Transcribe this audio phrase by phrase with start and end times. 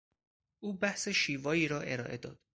[0.59, 2.39] او بحث شیوایی را ارائه داد.